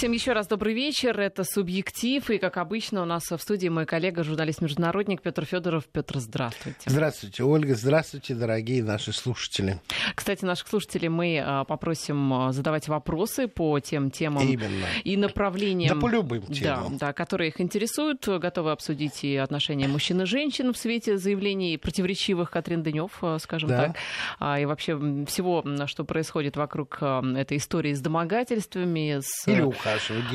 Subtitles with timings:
[0.00, 1.20] Всем еще раз добрый вечер.
[1.20, 2.30] Это «Субъектив».
[2.30, 5.84] И, как обычно, у нас в студии мой коллега, журналист-международник Петр Федоров.
[5.92, 6.80] Петр, здравствуйте.
[6.86, 7.74] Здравствуйте, Ольга.
[7.74, 9.78] Здравствуйте, дорогие наши слушатели.
[10.14, 14.86] Кстати, наших слушателей мы а, попросим а, задавать вопросы по тем темам Именно.
[15.04, 16.96] и направлениям, да, по любым темам.
[16.96, 18.26] Да, да, которые их интересуют.
[18.26, 23.68] Готовы обсудить и отношения мужчин и женщин в свете заявлений противоречивых Катрин Дынев, а, скажем
[23.68, 23.94] Да.
[24.40, 24.60] так.
[24.60, 24.96] И вообще
[25.26, 29.89] всего, что происходит вокруг этой истории с домогательствами, с Или ухаживанием.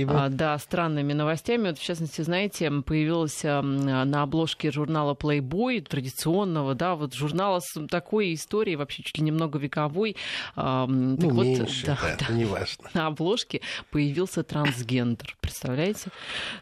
[0.08, 1.70] А, да, странными новостями.
[1.70, 8.34] Вот, в частности, знаете, появилась на обложке журнала Playboy, традиционного, да, вот журнала с такой
[8.34, 10.16] историей, вообще чуть ли не многовековой.
[10.55, 12.90] А, ну, так вот, меньше, да, да, да, это не важно.
[12.94, 15.36] на обложке появился трансгендер.
[15.40, 16.09] Представляете?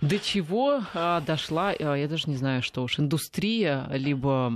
[0.01, 4.51] До чего а, дошла, а, я даже не знаю, что уж, индустрия, либо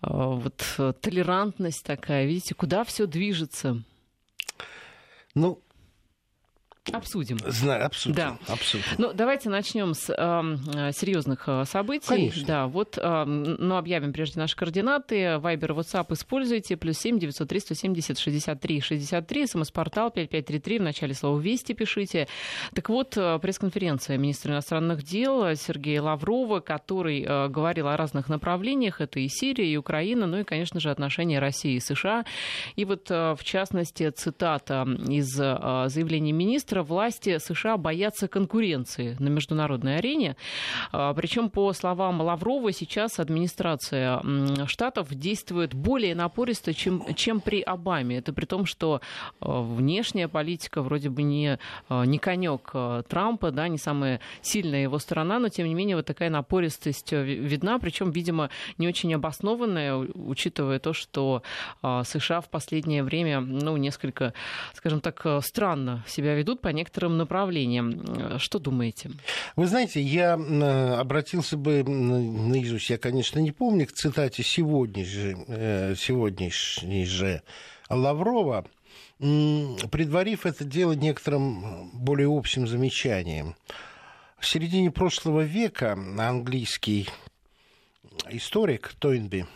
[0.00, 2.26] а, вот а, толерантность такая.
[2.26, 3.82] Видите, куда все движется?
[5.34, 5.60] Ну,
[6.92, 7.38] Обсудим.
[7.46, 8.38] знаю, абсолютно.
[8.46, 8.52] Да.
[8.52, 8.94] абсолютно.
[8.98, 12.06] Ну, давайте начнем с э, серьезных э, событий.
[12.06, 12.46] Конечно.
[12.46, 15.38] Да, вот, э, ну, объявим прежде наши координаты.
[15.38, 16.76] Вайбер, WhatsApp используйте.
[16.76, 19.46] Плюс семь девятьсот три сто семьдесят шестьдесят три шестьдесят три.
[19.46, 20.78] СМС-портал пять пять три три.
[20.78, 22.28] В начале слова «Вести» пишите.
[22.74, 29.00] Так вот, э, пресс-конференция министра иностранных дел Сергея Лаврова, который э, говорил о разных направлениях.
[29.00, 32.26] Это и Сирия, и Украина, ну и, конечно же, отношения России и США.
[32.76, 39.28] И вот, э, в частности, цитата из э, заявления министра власти США боятся конкуренции на
[39.28, 40.36] международной арене.
[40.92, 44.20] А, Причем, по словам Лаврова, сейчас администрация
[44.66, 48.18] штатов действует более напористо, чем, чем при Обаме.
[48.18, 49.00] Это при том, что
[49.40, 51.58] а, внешняя политика вроде бы не,
[51.88, 52.72] а, не конек
[53.08, 57.22] Трампа, да, не самая сильная его сторона, но тем не менее вот такая напористость э,
[57.22, 61.42] ви- видна, причем, видимо, не очень обоснованная, учитывая то, что
[61.82, 64.32] США в последнее время, ну, несколько,
[64.74, 68.00] скажем так, э, странно себя ведут по некоторым направлениям.
[68.00, 69.10] Э, Что думаете?
[69.54, 77.04] Вы знаете, я э, обратился бы наизусть, я, конечно, не помню, к цитате э, сегодняшней
[77.04, 77.42] же
[77.90, 78.64] Лаврова,
[79.18, 83.56] предварив это дело некоторым более общим замечанием.
[84.38, 87.10] В середине прошлого века английский
[88.30, 89.46] историк Тойнби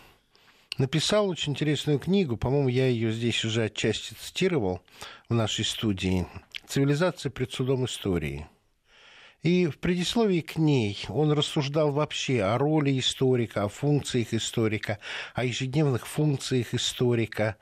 [0.77, 4.81] написал очень интересную книгу, по-моему, я ее здесь уже отчасти цитировал
[5.27, 6.25] в нашей студии
[6.69, 8.47] «Цивилизация пред судом истории».
[9.41, 14.99] И в предисловии к ней он рассуждал вообще о роли историка, о функциях историка,
[15.33, 17.57] о ежедневных функциях историка.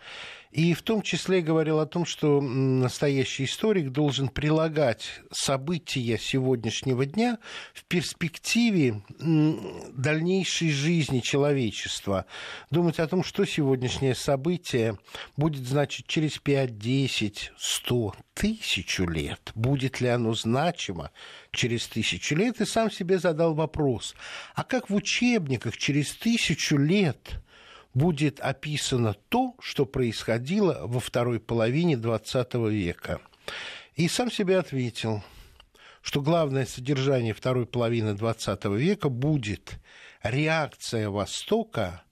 [0.52, 7.38] И в том числе говорил о том, что настоящий историк должен прилагать события сегодняшнего дня
[7.74, 12.25] в перспективе дальнейшей жизни человечества.
[12.72, 14.97] Думать о том, что сегодняшнее событие
[15.36, 19.52] будет значить через 5, 10, 100, тысячу лет.
[19.56, 21.12] Будет ли оно значимо
[21.52, 22.62] через тысячу лет?
[22.62, 24.16] И сам себе задал вопрос,
[24.56, 27.41] а как в учебниках через тысячу лет
[27.97, 33.19] будет описано то, что происходило во второй половине XX века.
[33.96, 35.24] И сам себе ответил,
[36.02, 39.80] что главное содержание второй половины XX века будет
[40.22, 42.03] реакция Востока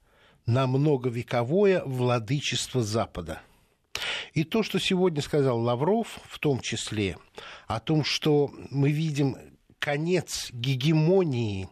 [0.44, 3.40] на многовековое владычество Запада.
[4.34, 7.16] И то, что сегодня сказал Лавров, в том числе,
[7.68, 9.36] о том, что мы видим
[9.78, 11.68] конец гегемонии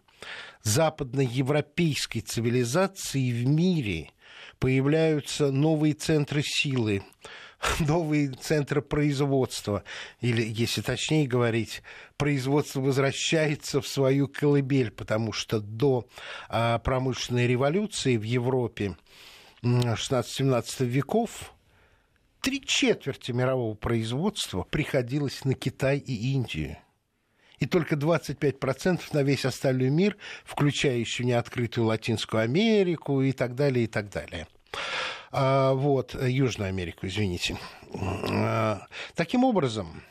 [0.65, 4.11] западноевропейской цивилизации в мире,
[4.59, 7.05] появляются новые центры силы,
[7.81, 9.85] новые центры производства,
[10.21, 11.83] или, если точнее говорить,
[12.17, 16.09] производство возвращается в свою колыбель, потому что до
[16.49, 18.97] а, промышленной революции в Европе
[19.63, 21.53] 16-17 веков
[22.41, 26.77] три четверти мирового производства приходилось на Китай и Индию.
[27.59, 33.85] И только 25% на весь остальной мир, включая еще неоткрытую Латинскую Америку и так далее,
[33.85, 34.47] и так далее.
[35.31, 37.57] А, вот, Южную Америку, извините.
[37.93, 40.03] А, таким образом,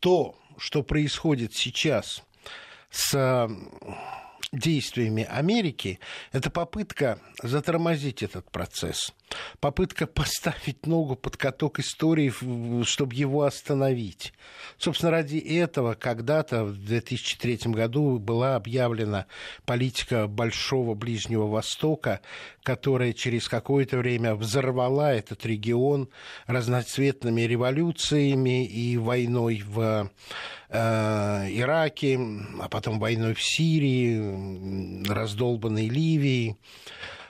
[0.00, 2.22] то, что происходит сейчас
[2.90, 3.48] с
[4.52, 5.98] действиями Америки,
[6.32, 9.12] это попытка затормозить этот процесс,
[9.60, 12.32] попытка поставить ногу под каток истории,
[12.84, 14.32] чтобы его остановить.
[14.78, 19.26] Собственно, ради этого когда-то в 2003 году была объявлена
[19.66, 22.20] политика Большого Ближнего Востока,
[22.62, 26.08] которая через какое-то время взорвала этот регион
[26.46, 30.10] разноцветными революциями и войной в
[30.70, 32.18] Ираке,
[32.60, 34.37] а потом войной в Сирии,
[35.08, 36.56] раздолбанной Ливии.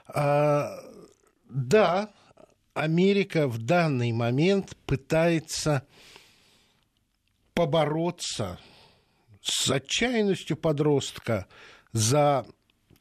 [0.06, 2.10] Да,
[2.75, 5.87] Америка в данный момент пытается
[7.55, 8.58] побороться
[9.43, 11.46] с отчаянностью подростка
[11.93, 12.46] за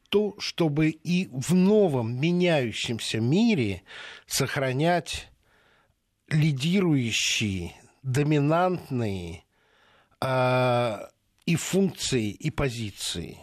[0.09, 3.83] то, чтобы и в новом меняющемся мире
[4.25, 5.29] сохранять
[6.29, 9.43] лидирующие, доминантные
[10.21, 10.97] э,
[11.45, 13.37] и функции, и позиции.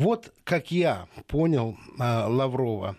[0.00, 2.96] Вот как я понял э, Лаврова.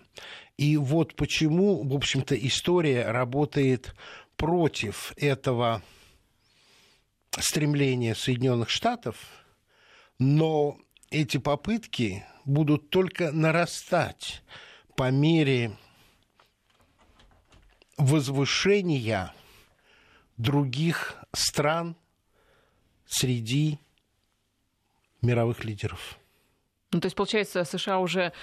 [0.58, 3.96] И вот почему, в общем-то, история работает
[4.36, 5.82] против этого
[7.32, 9.18] стремления Соединенных Штатов,
[10.20, 10.78] но
[11.10, 14.44] эти попытки будут только нарастать
[14.96, 15.76] по мере
[17.98, 19.34] возвышения
[20.38, 21.96] других стран
[23.08, 23.80] среди
[25.24, 26.21] мировых лидеров.
[26.92, 28.34] Ну, то есть, получается, США уже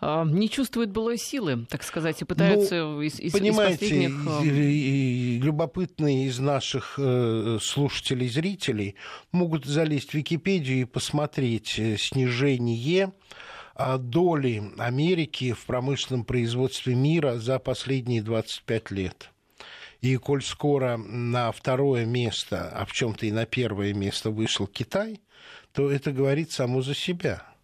[0.00, 5.40] э, не чувствуют былой силы, так сказать, и пытаются ну, из, из, понимаете, из последних...
[5.40, 5.44] Э...
[5.44, 8.94] любопытные из наших э, слушателей, зрителей
[9.30, 13.12] могут залезть в Википедию и посмотреть э, снижение
[13.76, 19.30] э, доли Америки в промышленном производстве мира за последние 25 лет.
[20.00, 25.20] И коль скоро на второе место, а в чем-то и на первое место вышел Китай,
[25.74, 27.42] то это говорит само за себя–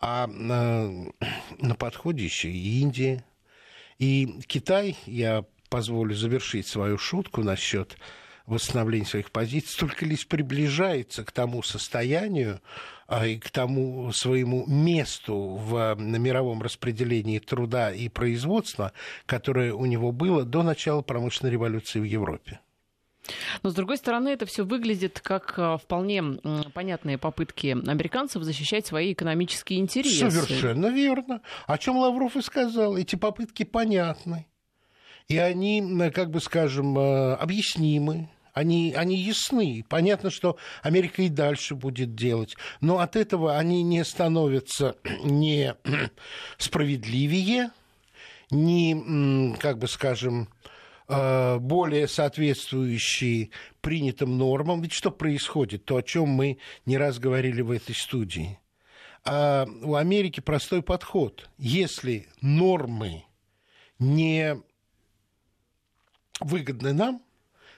[0.00, 3.24] а на, подходе еще и Индия.
[3.98, 7.96] И Китай, я позволю завершить свою шутку насчет
[8.46, 12.60] восстановления своих позиций, только лишь приближается к тому состоянию
[13.06, 18.92] а, и к тому своему месту в на мировом распределении труда и производства,
[19.26, 22.60] которое у него было до начала промышленной революции в Европе.
[23.62, 26.22] Но, с другой стороны, это все выглядит как а, вполне
[26.74, 30.30] понятные попытки американцев защищать свои экономические интересы.
[30.30, 31.40] Совершенно верно.
[31.66, 32.96] О чем Лавров и сказал.
[32.96, 34.46] Эти попытки понятны.
[35.28, 38.28] И они, как бы скажем, а, объяснимы.
[38.52, 39.84] Они, они ясны.
[39.88, 42.56] Понятно, что Америка и дальше будет делать.
[42.80, 45.74] Но от этого они не становятся не
[46.58, 47.70] справедливее,
[48.50, 50.69] не, как бы скажем, Э,
[51.10, 54.80] более соответствующие принятым нормам.
[54.80, 55.84] Ведь что происходит?
[55.84, 58.60] То, о чем мы не раз говорили в этой студии.
[59.24, 61.50] А у Америки простой подход.
[61.58, 63.24] Если нормы
[63.98, 64.56] не
[66.38, 67.22] выгодны нам,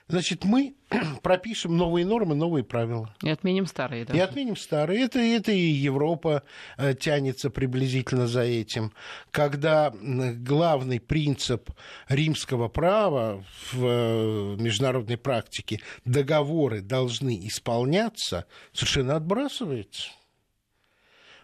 [0.07, 0.75] значит, мы
[1.21, 3.13] пропишем новые нормы, новые правила.
[3.21, 4.05] И отменим старые.
[4.05, 4.13] Да?
[4.13, 5.03] И отменим старые.
[5.03, 6.43] Это, это и Европа
[6.77, 8.93] э, тянется приблизительно за этим.
[9.31, 11.69] Когда главный принцип
[12.07, 20.09] римского права в э, международной практике договоры должны исполняться, совершенно отбрасывается.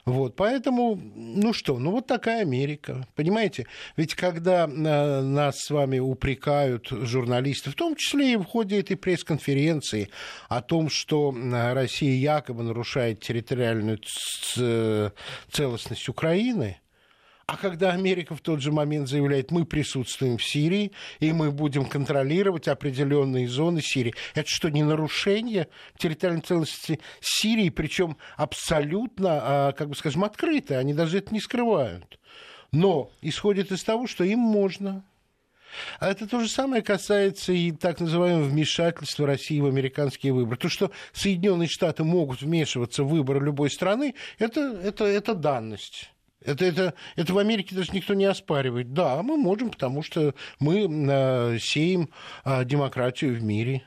[0.05, 3.67] Вот, поэтому, ну что, ну вот такая Америка, понимаете?
[3.97, 8.95] Ведь когда э, нас с вами упрекают журналисты, в том числе и в ходе этой
[8.97, 10.09] пресс-конференции,
[10.47, 13.99] о том, что э, Россия якобы нарушает территориальную
[15.51, 16.79] целостность Украины,
[17.49, 21.85] а когда Америка в тот же момент заявляет, мы присутствуем в Сирии, и мы будем
[21.85, 25.67] контролировать определенные зоны Сирии, это что, не нарушение
[25.97, 32.19] территориальной целостности Сирии, причем абсолютно, а, как бы скажем, открытое, они даже это не скрывают.
[32.71, 35.03] Но исходит из того, что им можно.
[35.99, 40.57] А это то же самое касается и так называемого вмешательства России в американские выборы.
[40.57, 46.11] То, что Соединенные Штаты могут вмешиваться в выборы любой страны, это, это, это данность.
[46.43, 48.93] Это, это, это в Америке даже никто не оспаривает.
[48.93, 52.09] Да, мы можем, потому что мы э, сеем
[52.45, 53.83] э, демократию в мире.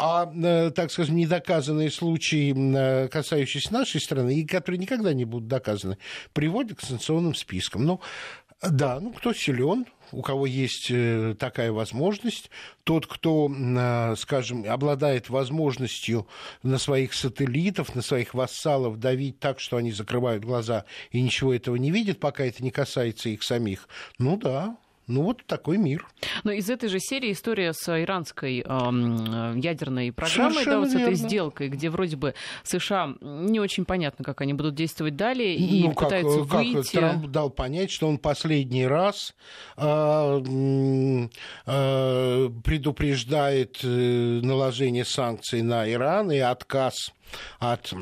[0.00, 5.48] А, э, так скажем, недоказанные случаи, э, касающиеся нашей страны, и которые никогда не будут
[5.48, 5.98] доказаны,
[6.32, 7.84] приводят к санкционным спискам.
[7.84, 8.00] Ну,
[8.62, 12.50] да, ну кто силен, у кого есть э, такая возможность,
[12.84, 16.26] тот, кто, э, скажем, обладает возможностью
[16.62, 21.76] на своих сателлитов, на своих вассалов давить так, что они закрывают глаза и ничего этого
[21.76, 23.88] не видят, пока это не касается их самих,
[24.18, 24.76] ну да,
[25.08, 26.06] ну вот такой мир.
[26.44, 31.14] Но из этой же серии история с иранской э, ядерной программой, да, вот с этой
[31.14, 35.94] сделкой, где вроде бы США не очень понятно, как они будут действовать далее, и ну,
[35.94, 36.92] пытаются как, выйти...
[36.92, 39.34] Как Трамп дал понять, что он последний раз
[39.78, 40.40] э,
[41.66, 47.12] э, предупреждает э, наложение санкций на Иран и отказ
[47.58, 47.94] от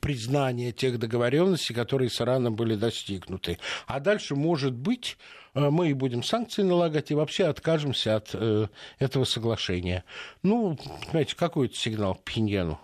[0.00, 3.58] признания тех договоренностей, которые с Ираном были достигнуты.
[3.86, 8.68] А дальше, может быть, Э, мы и будем санкции налагать и вообще откажемся от э,
[8.98, 10.04] этого соглашения.
[10.42, 12.80] Ну, понимаете, какой это сигнал Пхеньяну,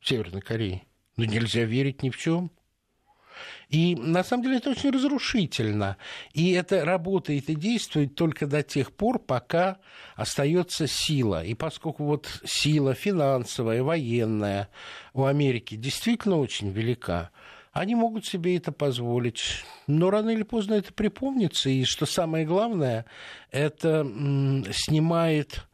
[0.00, 0.82] Северной Корее?
[1.16, 2.50] Ну, нельзя верить ни в чем.
[3.68, 5.96] И на самом деле это очень разрушительно.
[6.32, 9.78] И это работает и действует только до тех пор, пока
[10.16, 11.44] остается сила.
[11.44, 14.68] И поскольку вот сила финансовая, военная
[15.12, 17.30] у Америки действительно очень велика,
[17.78, 19.64] они могут себе это позволить.
[19.86, 21.70] Но рано или поздно это припомнится.
[21.70, 23.04] И что самое главное,
[23.52, 24.04] это
[24.72, 25.64] снимает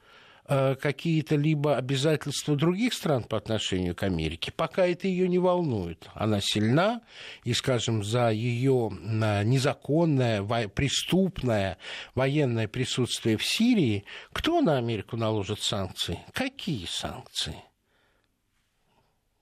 [0.46, 6.06] э, какие-то либо обязательства других стран по отношению к Америке, пока это ее не волнует.
[6.12, 7.00] Она сильна,
[7.42, 11.78] и, скажем, за ее незаконное, преступное
[12.14, 16.18] военное присутствие в Сирии, кто на Америку наложит санкции?
[16.34, 17.56] Какие санкции?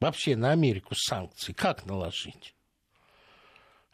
[0.02, 2.54] Вообще на Америку санкции как наложить?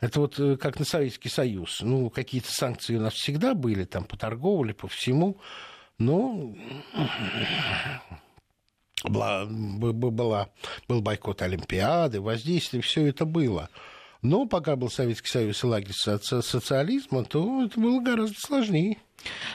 [0.00, 1.80] Это вот э, как на Советский Союз.
[1.80, 5.36] Ну, какие-то санкции у нас всегда были, там, по торговле, по всему.
[5.98, 6.54] Но
[9.04, 10.48] была, была,
[10.86, 13.68] был бойкот Олимпиады, воздействие, все это было.
[14.22, 18.98] Но пока был Советский Союз и лагерь социализма, то это было гораздо сложнее.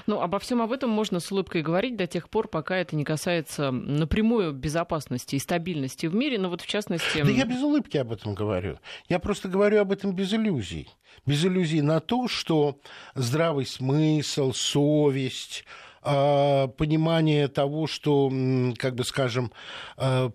[0.07, 3.03] Ну, обо всем об этом можно с улыбкой говорить до тех пор, пока это не
[3.03, 6.37] касается напрямую безопасности и стабильности в мире.
[6.37, 7.23] Но вот в частности...
[7.23, 8.79] Да я без улыбки об этом говорю.
[9.07, 10.89] Я просто говорю об этом без иллюзий.
[11.25, 12.79] Без иллюзий на то, что
[13.15, 15.65] здравый смысл, совесть,
[16.01, 18.29] а, понимание того, что,
[18.77, 19.51] как бы скажем,
[19.95, 20.31] а,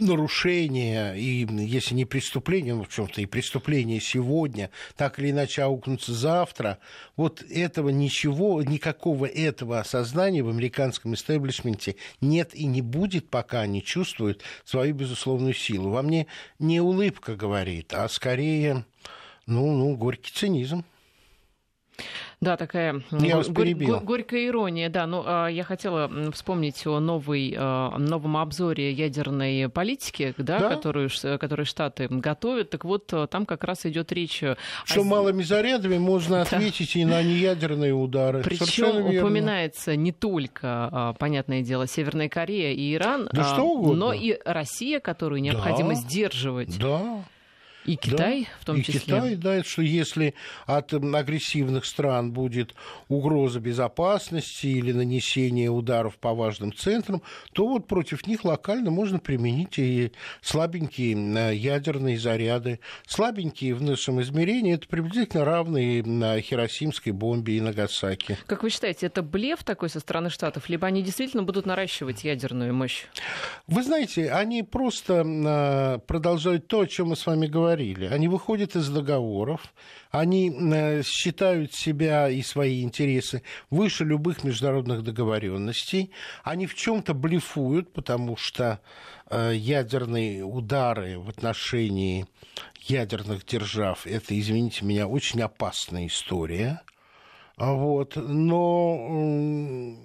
[0.00, 6.12] нарушения, и если не преступление, ну, в чем-то и преступление сегодня, так или иначе аукнутся
[6.12, 6.78] завтра,
[7.16, 13.82] вот этого ничего, никакого этого осознания в американском истеблишменте нет и не будет, пока они
[13.82, 15.90] чувствуют свою безусловную силу.
[15.90, 16.26] Во мне
[16.58, 18.84] не улыбка говорит, а скорее,
[19.46, 20.84] ну, ну горький цинизм.
[22.40, 24.90] Да, такая я горь, горь, горькая ирония.
[24.90, 30.68] Да, ну, а, я хотела вспомнить о новой, а, новом обзоре ядерной политики, да, да?
[30.68, 31.08] Которую,
[31.40, 32.70] который Штаты готовят.
[32.70, 34.42] Так вот, а, там как раз идет речь...
[34.84, 35.04] Что о...
[35.04, 37.00] малыми зарядами можно ответить да.
[37.00, 38.42] и на неядерные удары.
[38.42, 44.06] Причем упоминается не только, понятное дело, Северная Корея и Иран, да что угодно.
[44.06, 45.94] но и Россия, которую необходимо да.
[45.94, 46.78] сдерживать.
[46.78, 47.24] Да.
[47.86, 48.98] И Китай да, в том и числе.
[48.98, 50.34] И Китай, да, что если
[50.66, 52.74] от агрессивных стран будет
[53.08, 59.78] угроза безопасности или нанесение ударов по важным центрам, то вот против них локально можно применить
[59.78, 60.12] и
[60.42, 62.80] слабенькие э, ядерные заряды.
[63.06, 68.36] Слабенькие в нашем измерении это приблизительно равные на Хиросимской бомбе и Нагасаки.
[68.46, 72.74] Как вы считаете, это блеф такой со стороны Штатов, либо они действительно будут наращивать ядерную
[72.74, 73.04] мощь?
[73.68, 78.06] Вы знаете, они просто э, продолжают то, о чем мы с вами говорили говорили.
[78.06, 79.72] Они выходят из договоров,
[80.10, 86.10] они э, считают себя и свои интересы выше любых международных договоренностей,
[86.42, 88.80] они в чем-то блефуют, потому что
[89.28, 92.26] э, ядерные удары в отношении
[92.80, 96.80] ядерных держав это, извините меня, очень опасная история.
[97.56, 98.16] Вот.
[98.16, 99.96] Но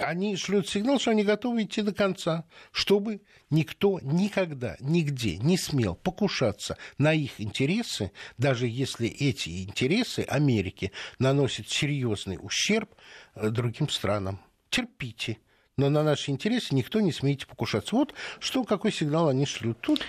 [0.00, 5.94] они шлют сигнал, что они готовы идти до конца, чтобы никто никогда, нигде не смел
[5.94, 12.94] покушаться на их интересы, даже если эти интересы Америки наносят серьезный ущерб
[13.34, 14.40] э, другим странам.
[14.70, 15.38] Терпите
[15.78, 17.94] но на наши интересы никто не смеете покушаться.
[17.94, 19.78] Вот что, какой сигнал они шлют.
[19.80, 20.04] Тут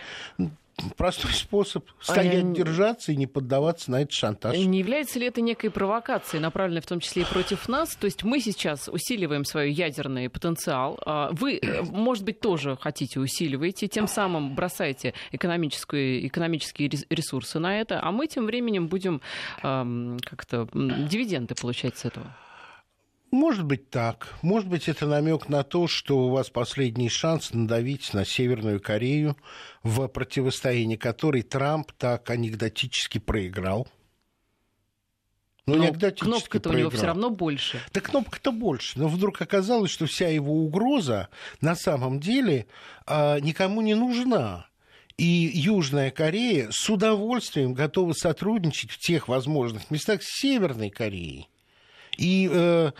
[0.98, 4.58] простой способ стоять, а, держаться и не поддаваться на этот шантаж.
[4.58, 7.96] Не является ли это некой провокацией, направленной в том числе и против нас?
[7.96, 11.00] То есть мы сейчас усиливаем свой ядерный потенциал.
[11.06, 17.80] А вы, э, может быть, тоже хотите усиливаете, тем самым бросаете экономические, экономические ресурсы на
[17.80, 19.22] это, а мы тем временем будем
[19.64, 22.36] эм, как-то дивиденды получать с этого.
[23.32, 24.34] Может быть так.
[24.42, 29.38] Может быть, это намек на то, что у вас последний шанс надавить на Северную Корею,
[29.84, 33.88] в противостоянии которой Трамп так анекдотически проиграл.
[35.68, 37.80] Ну, но кнопка-то у него все равно больше.
[37.94, 38.98] Да кнопка-то больше.
[38.98, 41.30] Но вдруг оказалось, что вся его угроза
[41.62, 42.66] на самом деле
[43.06, 44.66] э, никому не нужна.
[45.18, 51.50] И Южная Корея с удовольствием готова сотрудничать в тех возможных местах с Северной Кореей.
[52.18, 52.92] И Э,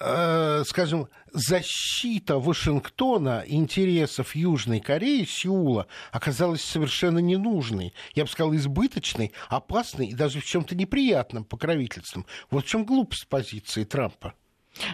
[0.00, 7.92] скажем, защита Вашингтона интересов Южной Кореи, Сеула, оказалась совершенно ненужной.
[8.14, 12.24] Я бы сказал, избыточной, опасной и даже в чем-то неприятным покровительством.
[12.50, 14.34] Вот в чем глупость позиции Трампа.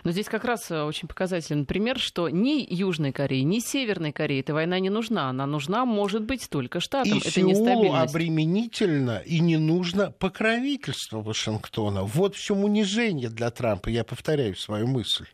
[0.04, 4.40] Но здесь как раз э, очень показательный пример, что ни Южной Корее, ни Северной Корее
[4.40, 5.28] эта война не нужна.
[5.28, 7.18] Она нужна, может быть, только Штатам.
[7.18, 12.02] И Это Сеулу обременительно и не нужно покровительство Вашингтона.
[12.02, 15.26] Вот в чем унижение для Трампа, я повторяю свою мысль.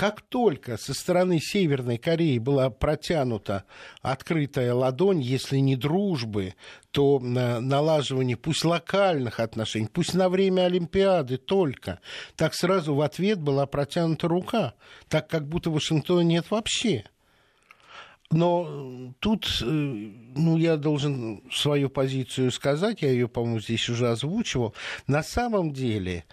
[0.00, 3.64] Как только со стороны Северной Кореи была протянута
[4.00, 6.54] открытая ладонь, если не дружбы,
[6.90, 12.00] то налаживание пусть локальных отношений, пусть на время Олимпиады только,
[12.34, 14.72] так сразу в ответ была протянута рука,
[15.10, 17.04] так как будто Вашингтона нет вообще.
[18.30, 24.72] Но тут, э, ну, я должен свою позицию сказать, я ее, по-моему, здесь уже озвучивал.
[25.06, 26.24] На самом деле,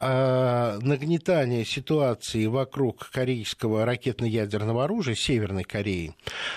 [0.00, 6.14] а, нагнетание ситуации вокруг корейского ракетно-ядерного оружия Северной Кореи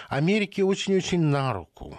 [0.07, 1.97] Америке очень-очень на руку.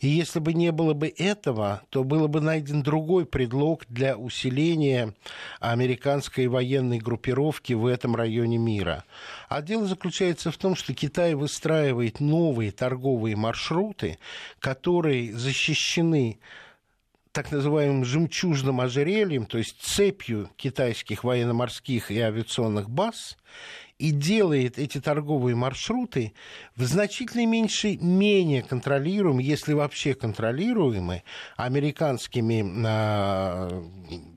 [0.00, 5.14] И если бы не было бы этого, то было бы найден другой предлог для усиления
[5.60, 9.04] американской военной группировки в этом районе мира.
[9.48, 14.18] А дело заключается в том, что Китай выстраивает новые торговые маршруты,
[14.60, 16.38] которые защищены
[17.34, 23.36] так называемым жемчужным ожерельем, то есть цепью китайских военно-морских и авиационных баз,
[23.98, 26.32] и делает эти торговые маршруты
[26.76, 31.24] в значительной меньшей менее контролируемы, если вообще контролируемы,
[31.56, 33.82] американскими а,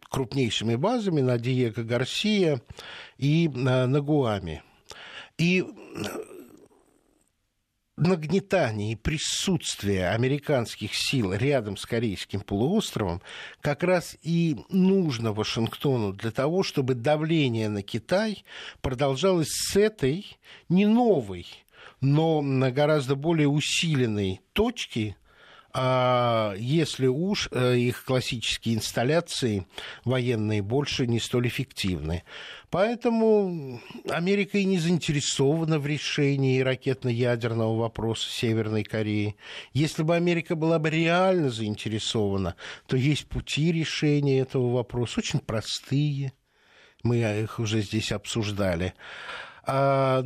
[0.10, 2.62] крупнейшими базами на Диего Гарсия
[3.20, 4.64] и а, на Гуаме.
[5.38, 5.64] И
[7.98, 13.22] нагнетание и присутствие американских сил рядом с Корейским полуостровом
[13.60, 18.46] как раз и нужно Вашингтону для того, чтобы давление на Китай
[18.82, 20.38] продолжалось с этой
[20.70, 21.48] не новой,
[22.00, 25.18] но на гораздо более усиленной точки,
[25.80, 29.68] а если уж э, их классические инсталляции
[30.06, 32.24] военные больше не столь эффективны.
[32.72, 33.80] Поэтому
[34.10, 39.36] Америка и не заинтересована в решении ракетно-ядерного вопроса Северной Кореи.
[39.72, 42.56] Если бы Америка была бы реально заинтересована,
[42.88, 46.34] то есть пути решения этого вопроса очень простые.
[47.04, 48.96] Мы их уже здесь обсуждали.
[49.64, 50.24] А,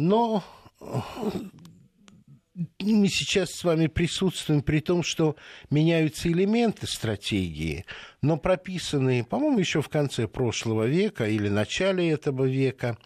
[2.53, 5.35] мы сейчас с вами присутствуем при том, что
[5.69, 7.85] меняются элементы стратегии,
[8.21, 12.97] но прописанные, по-моему, еще в конце прошлого века или начале этого века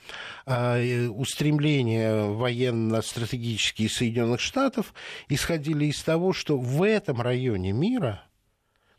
[0.45, 4.93] а, устремления военно-стратегические Соединенных Штатов
[5.29, 8.25] исходили из того, что в этом районе мира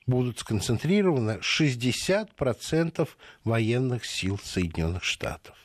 [0.06, 3.08] будут сконцентрированы 60%
[3.42, 5.56] военных сил Соединенных Штатов.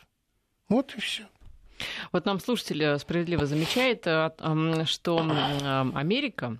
[0.70, 1.28] Вот и все.
[2.12, 4.32] Вот нам слушатель э, справедливо замечает, э,
[4.86, 5.20] что
[5.94, 6.58] Америка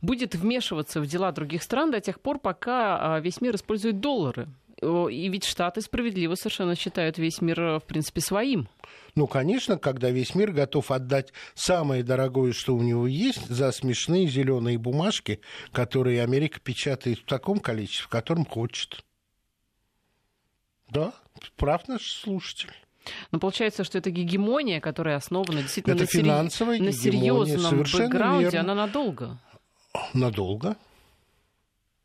[0.00, 4.48] будет вмешиваться в дела других стран до тех пор, пока а, весь мир использует доллары.
[4.82, 8.68] И ведь Штаты справедливо совершенно считают весь мир, э, в принципе, своим.
[9.14, 14.26] Ну, конечно, когда весь мир готов отдать самое дорогое, что у него есть, за смешные
[14.26, 15.40] зеленые бумажки,
[15.72, 19.02] которые Америка печатает в таком количестве, в котором хочет.
[20.90, 21.14] Да,
[21.56, 22.72] прав наш слушатель.
[23.30, 28.60] Но получается, что это гегемония, которая основана действительно это на, финансовая на серьезном бэкграунде, верно.
[28.60, 29.38] она надолго.
[30.12, 30.76] Надолго.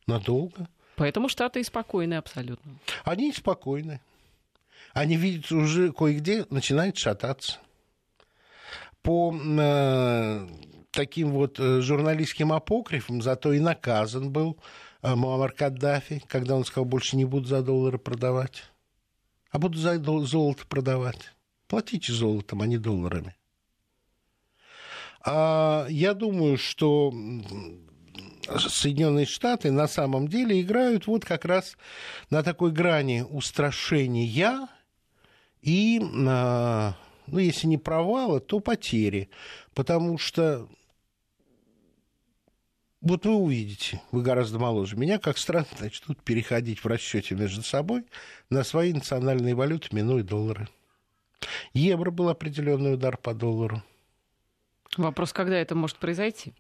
[0.08, 0.68] Надолго.
[0.96, 2.74] Поэтому Штаты и спокойны абсолютно.
[3.04, 4.02] Они и спокойны.
[4.94, 7.60] Они видят уже кое-где начинает шататься.
[9.02, 10.48] По э,
[10.92, 14.58] таким вот э, журналистским апокрифам зато и наказан был
[15.02, 18.71] э, Муаммар Каддафи, когда он сказал, больше не буду за доллары продавать
[19.52, 21.34] а буду за золото продавать.
[21.68, 23.36] Платите золотом, а не долларами.
[25.24, 27.14] А я думаю, что
[28.58, 31.78] Соединенные Штаты на самом деле играют вот как раз
[32.30, 34.68] на такой грани устрашения
[35.62, 36.94] и, ну,
[37.28, 39.30] если не провала, то потери.
[39.76, 40.68] Потому что
[43.02, 48.06] вот вы увидите, вы гораздо моложе меня, как странно начнут переходить в расчете между собой
[48.50, 50.70] на свои национальные валюты, минуя доллары.
[51.74, 53.82] Евро был определенный удар по доллару.
[54.98, 56.54] Вопрос, когда это может произойти?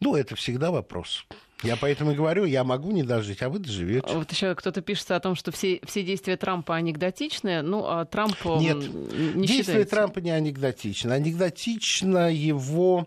[0.00, 1.24] Ну, это всегда вопрос.
[1.62, 4.06] Я поэтому и говорю, я могу не дожить, а вы доживете.
[4.12, 7.62] Вот еще кто-то пишет о том, что все, все действия Трампа анекдотичны.
[7.62, 9.90] Ну, а Трамп Нет, не действия считается.
[9.90, 11.12] Трампа не анекдотичны.
[11.12, 13.06] Анекдотично его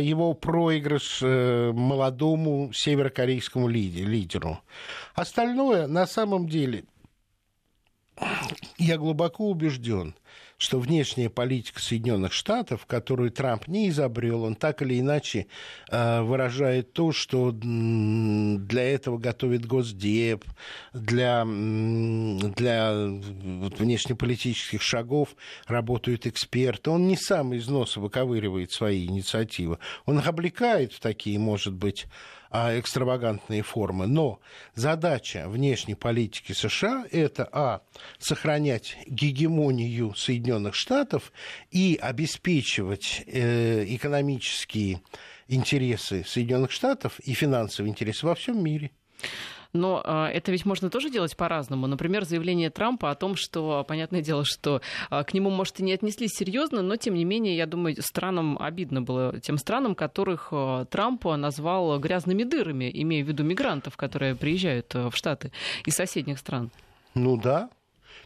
[0.00, 4.60] его проигрыш э, молодому северокорейскому лидеру.
[5.14, 6.84] Остальное на самом деле
[8.78, 10.14] я глубоко убежден,
[10.58, 15.46] что внешняя политика Соединенных Штатов, которую Трамп не изобрел, он так или иначе
[15.88, 20.44] э, выражает то, что для этого готовит Госдеп,
[20.92, 26.90] для, для внешнеполитических шагов работают эксперты.
[26.90, 29.78] Он не сам из носа выковыривает свои инициативы.
[30.06, 32.06] Он их облекает в такие, может быть,
[32.50, 34.06] а, экстравагантные формы.
[34.06, 34.40] Но
[34.74, 37.80] задача внешней политики США– это, а,
[38.18, 41.32] сохранять гегемонию Соединенных Штатов
[41.70, 45.02] и обеспечивать э, экономические
[45.48, 48.90] интересы Соединенных Штатов и финансовые интересы во всем мире.
[49.72, 51.86] Но э, это ведь можно тоже делать по-разному.
[51.86, 55.92] Например, заявление Трампа о том, что, понятное дело, что э, к нему, может, и не
[55.92, 60.86] отнеслись серьезно, но, тем не менее, я думаю, странам обидно было тем странам, которых э,
[60.90, 65.52] Трамп назвал грязными дырами, имея в виду мигрантов, которые приезжают в Штаты
[65.84, 66.70] из соседних стран.
[67.14, 67.70] Ну да.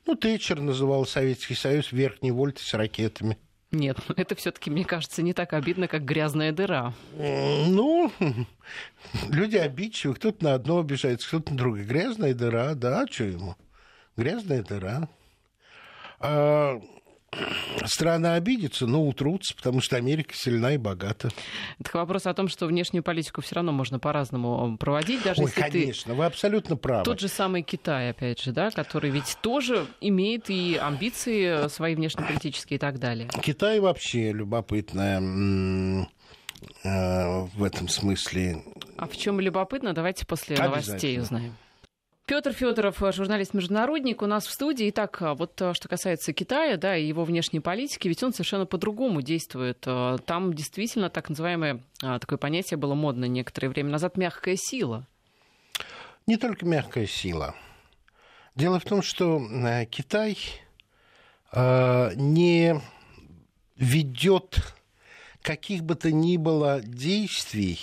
[0.07, 3.39] Ну, Тэтчер называл Советский Союз верхней вольтой с ракетами.
[3.73, 6.95] Нет, это все-таки, мне кажется, не так обидно, как грязная дыра.
[7.17, 8.13] Ну,
[9.31, 11.85] люди обидчивы, кто-то на одно обижается, кто-то на другое.
[11.85, 13.57] Грязная дыра, да, что ему?
[14.17, 15.09] Грязная дыра.
[16.21, 16.81] А,
[17.85, 21.31] страна обидится, но утрутся, потому что Америка сильна и богата.
[21.79, 25.61] Это вопрос о том, что внешнюю политику все равно можно по-разному проводить, даже Ой, если
[25.61, 26.19] конечно, ты...
[26.19, 27.05] вы абсолютно правы.
[27.05, 32.77] Тот же самый Китай, опять же, да, который ведь тоже имеет и амбиции свои внешнеполитические
[32.77, 33.29] и так далее.
[33.43, 35.21] Китай вообще любопытная
[36.85, 38.63] э, в этом смысле.
[38.97, 41.57] А в чем любопытно, давайте после новостей узнаем.
[42.25, 44.89] Петр Федоров, журналист-международник, у нас в студии.
[44.91, 49.23] Итак, вот э, что касается Китая, да, и его внешней политики, ведь он совершенно по-другому
[49.23, 49.83] действует.
[49.87, 55.05] Э, там действительно так называемое такое понятие было модно некоторое время назад мягкая сила.
[56.29, 57.57] Не только мягкая сила.
[58.55, 60.39] Дело в том, что э, Китай
[61.55, 62.81] не
[63.77, 64.75] ведет
[65.43, 67.79] каких бы то ни было действий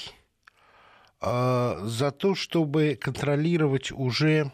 [1.22, 4.52] за то, чтобы контролировать уже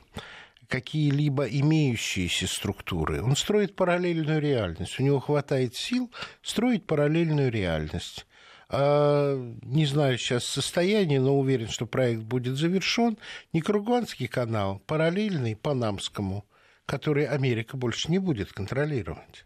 [0.68, 3.22] какие-либо имеющиеся структуры.
[3.22, 5.00] Он строит параллельную реальность.
[5.00, 8.26] У него хватает сил строить параллельную реальность.
[8.70, 13.18] А, не знаю сейчас состояние, но уверен, что проект будет завершен.
[13.54, 16.46] Никаруганский канал, параллельный Панамскому,
[16.86, 19.46] который Америка больше не будет контролировать.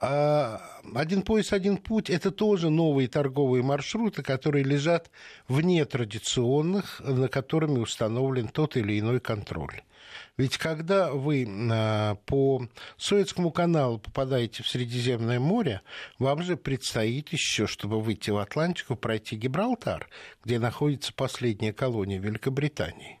[0.00, 0.62] А
[0.94, 5.10] один пояс, один путь– это тоже новые торговые маршруты, которые лежат
[5.48, 9.82] вне традиционных, на которыми установлен тот или иной контроль.
[10.36, 15.82] Ведь когда вы а, по Суэцкому каналу попадаете в Средиземное море,
[16.20, 20.08] вам же предстоит еще, чтобы выйти в Атлантику, пройти Гибралтар,
[20.44, 23.20] где находится последняя колония Великобритании.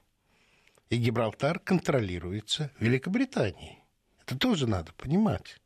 [0.90, 3.82] И Гибралтар контролируется Великобританией.
[4.24, 5.56] Это тоже надо понимать.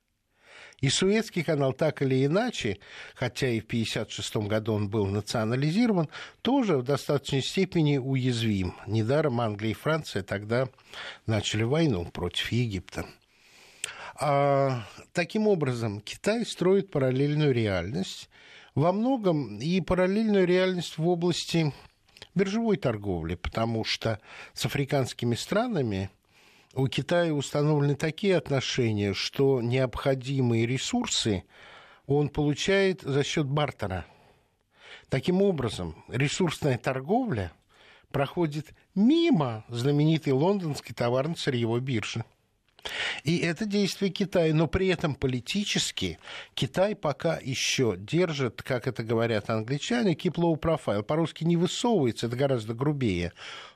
[0.83, 2.79] И Суэцкий канал так или иначе,
[3.15, 6.09] хотя и в 1956 году он был национализирован,
[6.43, 8.75] тоже в достаточной степени уязвим.
[8.89, 10.69] Недаром Англия и Франция тогда
[11.25, 13.07] начали войну против Египта.
[14.17, 18.29] А, таким образом, Китай строит параллельную реальность,
[18.75, 21.73] во многом и параллельную реальность в области
[22.35, 24.19] биржевой торговли, потому что
[24.53, 26.11] с африканскими странами
[26.75, 31.45] у Китая установлены такие отношения, что необходимые ресурсы
[32.07, 34.07] он получает за счет бартера.
[35.09, 37.53] Таким образом, ресурсная торговля
[38.11, 42.25] проходит мимо знаменитой лондонской товарно-сырьевой биржи.
[43.23, 46.19] И это действие Китая, но при этом политически
[46.55, 51.03] Китай пока еще держит, как это говорят англичане, keep low profile.
[51.03, 53.33] По-русски не высовывается, это гораздо грубее.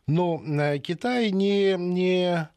[0.08, 2.48] Но э, Китай не, не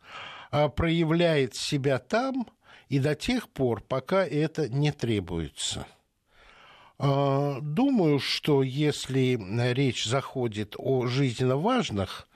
[0.50, 2.48] проявляет себя там
[2.90, 5.86] и до тех пор, пока это не требуется.
[6.98, 9.40] А, думаю, что если
[9.74, 12.28] речь заходит о жизненно важных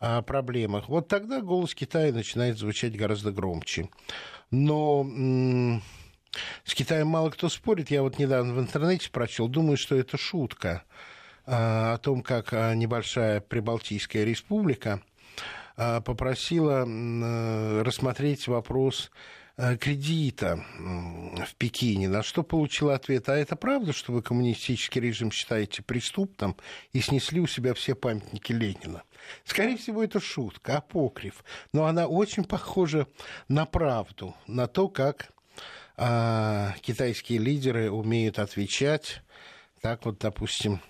[0.00, 3.88] а, проблемах, вот тогда голос Китая начинает звучать гораздо громче.
[4.50, 5.06] Но
[6.64, 7.90] с Китаем мало кто спорит.
[7.90, 10.82] Я вот недавно в интернете прочел, думаю, что это шутка
[11.46, 15.09] о том, как небольшая Прибалтийская республика а,
[16.04, 19.10] попросила э, рассмотреть вопрос
[19.56, 25.30] э, кредита в Пекине, на что получила ответ, а это правда, что вы коммунистический режим
[25.30, 26.56] считаете преступным
[26.92, 29.02] и снесли у себя все памятники Ленина?
[29.44, 33.06] Скорее всего, это шутка, апокриф, но она очень похожа
[33.48, 35.30] на правду, на то, как
[35.96, 39.22] а, китайские лидеры умеют отвечать.
[39.80, 40.80] Так вот, допустим,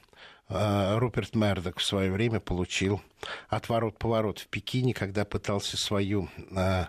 [0.50, 3.00] Руперт Мердок в свое время получил
[3.48, 6.88] отворот-поворот в Пекине, когда пытался свою а,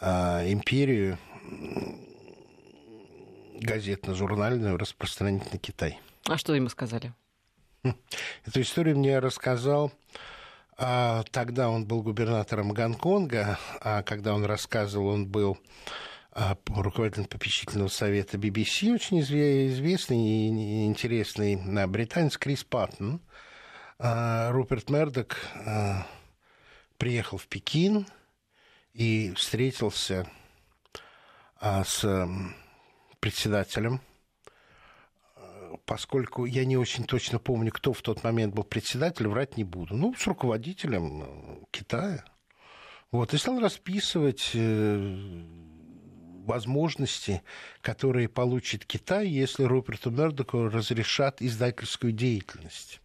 [0.00, 1.16] а, империю
[3.60, 6.00] газетно-журнальную распространить на Китай.
[6.26, 7.14] А что ему сказали?
[8.44, 9.92] Эту историю мне рассказал
[10.78, 15.58] тогда он был губернатором Гонконга, а когда он рассказывал, он был
[16.66, 23.20] руководитель попечительного совета BBC, очень известный и интересный британец Крис Паттон.
[23.98, 26.06] а, Руперт Мердок а,
[26.96, 28.06] приехал в Пекин
[28.92, 30.30] и встретился
[31.60, 32.28] а, с
[33.20, 34.00] председателем
[35.84, 39.96] поскольку я не очень точно помню, кто в тот момент был председатель, врать не буду.
[39.96, 42.24] Ну, с руководителем э, Китая.
[43.10, 45.44] Вот, и стал расписывать э,
[46.48, 47.42] возможности,
[47.82, 53.00] которые получит Китай, если Руперту Мердоку разрешат издательскую деятельность.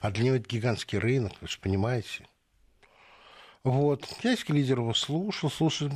[0.00, 2.26] А для него это гигантский рынок, вы же понимаете.
[3.64, 4.06] Вот.
[4.06, 5.88] Китайский лидер его слушал, слушал,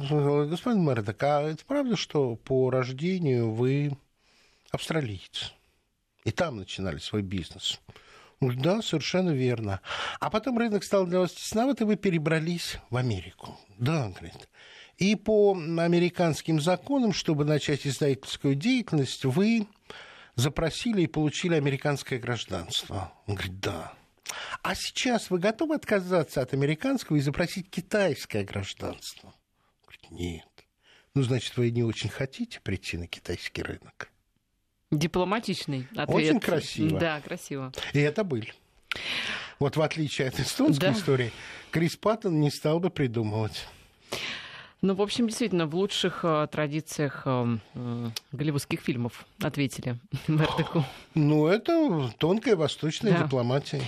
[0.47, 3.97] господин Мердок, а это правда, что по рождению вы
[4.71, 5.53] австралиец?
[6.25, 7.81] И там начинали свой бизнес.
[8.41, 9.81] Да, совершенно верно.
[10.19, 13.57] А потом рынок стал для вас тесноват, и вы перебрались в Америку.
[13.79, 14.49] Да, говорит.
[15.03, 19.67] И по американским законам, чтобы начать издательскую деятельность, вы
[20.37, 23.13] запросили и получили американское гражданство.
[23.27, 23.95] Он говорит, да.
[24.63, 29.31] А сейчас вы готовы отказаться от американского и запросить китайское гражданство?
[29.31, 29.35] Он
[29.87, 30.49] говорит, нет.
[31.15, 34.09] Ну, значит, вы не очень хотите прийти на китайский рынок.
[34.93, 36.11] Дипломатичный ответ.
[36.11, 37.01] Очень красиво.
[37.01, 37.73] Да, красиво.
[37.93, 38.55] И это быль.
[39.59, 40.93] Вот в отличие от эстонской да.
[40.93, 41.33] истории,
[41.73, 43.67] Крис Паттон не стал бы придумывать.
[44.85, 50.85] Ну, в общем, действительно, в лучших э, традициях э, э, голливудских фильмов ответили Мердоку.
[51.15, 53.23] Ну, это тонкая восточная да.
[53.23, 53.81] дипломатия.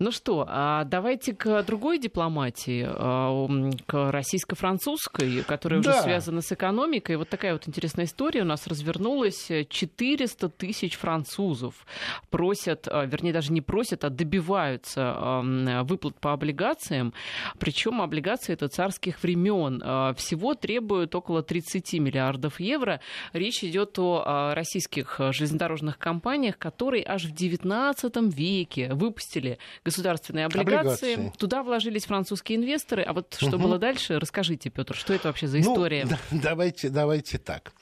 [0.00, 3.46] Ну что, а давайте к другой дипломатии, а,
[3.86, 5.90] к российско-французской, которая да.
[5.90, 7.16] уже связана с экономикой.
[7.16, 9.48] Вот такая вот интересная история у нас развернулась.
[9.68, 11.86] 400 тысяч французов
[12.30, 15.42] просят, а, вернее, даже не просят, а добиваются
[15.84, 17.14] выплат по облигациям.
[17.60, 19.80] Причем облигации это царских времен.
[20.16, 23.00] Всего требуют около 30 миллиардов евро.
[23.32, 31.14] Речь идет о российских железнодорожных компаниях, которые аж в 19 веке выпустили государственные облигации.
[31.14, 31.38] облигации.
[31.38, 33.02] Туда вложились французские инвесторы.
[33.02, 33.58] А вот что угу.
[33.58, 36.06] было дальше, расскажите, Петр, что это вообще за ну, история?
[36.30, 37.72] Ну, давайте, давайте так.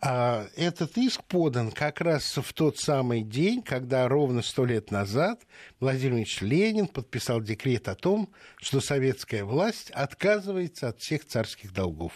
[0.00, 5.40] А, этот иск подан как раз в тот самый день, когда ровно сто лет назад
[5.78, 12.12] Владимир Ильич Ленин подписал декрет о том, что советская власть отказывается от всех царских долгов.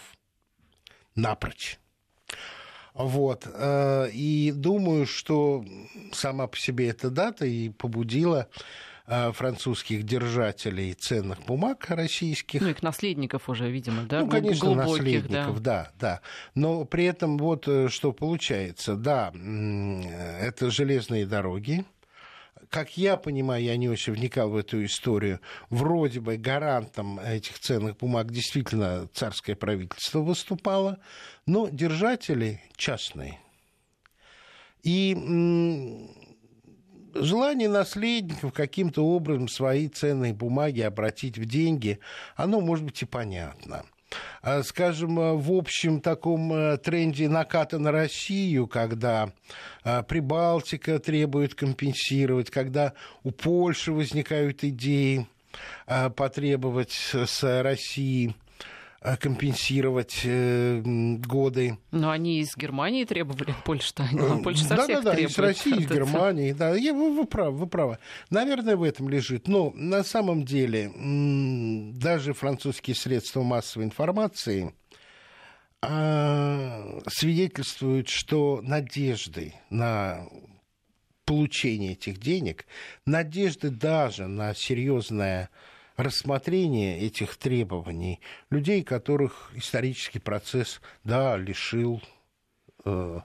[1.15, 1.79] Напрочь.
[2.93, 3.47] Вот.
[3.53, 5.63] Э, и думаю, что
[6.11, 8.49] сама по себе эта дата и побудила
[9.07, 12.61] французских держателей ценных бумаг российских.
[12.61, 14.21] Ну, их наследников уже, видимо, да?
[14.21, 15.83] Ну, конечно, Глубоких, наследников, да.
[15.83, 16.21] да, да.
[16.55, 18.95] Но при этом вот э, что получается.
[18.95, 19.31] Да,
[20.41, 21.85] это железные дороги,
[22.69, 25.39] как я понимаю, я не очень вникал в эту историю,
[25.69, 30.99] вроде бы гарантом этих ценных бумаг действительно царское правительство выступало,
[31.45, 33.39] но держатели частные.
[34.83, 35.15] И
[37.21, 41.99] желание наследников каким-то образом свои ценные бумаги обратить в деньги,
[42.35, 43.83] оно может быть и понятно.
[44.41, 49.31] А, скажем, в общем таком э, тренде наката на Россию, когда
[49.83, 55.27] а, Прибалтика требует компенсировать, когда у Польши возникают идеи
[55.85, 58.33] а, потребовать с России
[59.15, 61.77] компенсировать э, годы.
[61.91, 65.83] Но они из Германии требовали, Польша-то, а Польша со да, всех да, да, из России,
[65.83, 67.99] из Германии, да, вы, вы правы, вы правы.
[68.29, 69.47] Наверное, в этом лежит.
[69.47, 70.91] Но на самом деле
[71.93, 74.73] даже французские средства массовой информации
[75.81, 80.27] а, свидетельствуют, что надежды на
[81.25, 82.65] получение этих денег,
[83.05, 85.49] надежды даже на серьезное
[85.97, 92.01] рассмотрение этих требований людей, которых исторический процесс, да, лишил
[92.85, 93.19] э,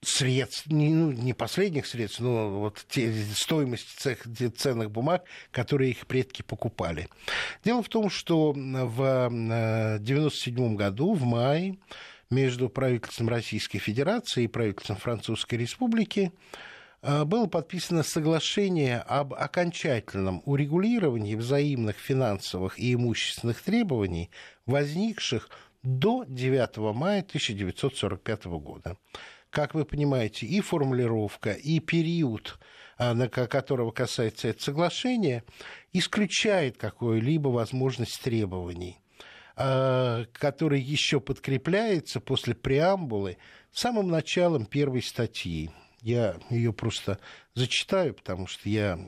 [0.00, 6.06] средств, не, ну, не последних средств, но вот те, стоимости цех, ценных бумаг, которые их
[6.06, 7.08] предки покупали.
[7.64, 11.76] Дело в том, что в 1997 году, в мае,
[12.30, 16.32] между правительством Российской Федерации и правительством Французской Республики Э,
[17.02, 24.30] было подписано соглашение об окончательном урегулировании взаимных финансовых и имущественных требований,
[24.66, 25.48] возникших
[25.82, 28.96] до 9 мая 1945 года.
[29.50, 32.58] Как вы понимаете, и формулировка, и период,
[32.98, 35.44] э, которого касается это соглашение,
[35.92, 38.98] исключает какую-либо возможность требований
[39.56, 43.38] э, который еще подкрепляется после преамбулы
[43.72, 45.70] самым началом первой статьи
[46.02, 47.18] я ее просто
[47.54, 48.98] зачитаю, потому что я